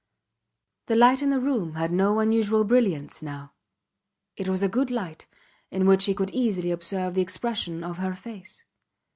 The 0.87 0.95
light 0.95 1.21
in 1.21 1.29
the 1.29 1.39
room 1.39 1.75
had 1.75 1.91
no 1.91 2.17
unusual 2.19 2.63
brilliance 2.63 3.21
now; 3.21 3.53
it 4.35 4.49
was 4.49 4.63
a 4.63 4.67
good 4.67 4.89
light 4.89 5.27
in 5.69 5.85
which 5.85 6.05
he 6.05 6.15
could 6.15 6.31
easily 6.31 6.71
observe 6.71 7.13
the 7.13 7.21
expression 7.21 7.83
of 7.83 7.99
her 7.99 8.15
face. 8.15 8.63